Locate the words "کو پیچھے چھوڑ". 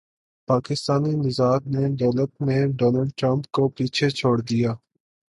3.55-4.35